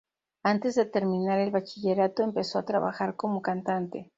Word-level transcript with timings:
Antes 0.41 0.73
de 0.73 0.85
terminar 0.87 1.37
el 1.37 1.51
bachillerato, 1.51 2.23
empezó 2.23 2.57
a 2.57 2.65
trabajar 2.65 3.15
como 3.15 3.43
cantante. 3.43 4.09